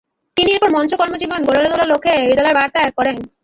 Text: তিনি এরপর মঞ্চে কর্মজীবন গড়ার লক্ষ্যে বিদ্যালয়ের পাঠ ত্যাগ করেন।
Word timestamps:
তিনি 0.37 0.49
এরপর 0.51 0.69
মঞ্চে 0.75 0.95
কর্মজীবন 0.97 1.39
গড়ার 1.47 1.89
লক্ষ্যে 1.91 2.13
বিদ্যালয়ের 2.21 2.57
পাঠ 2.57 2.69
ত্যাগ 2.73 2.91
করেন। 2.97 3.15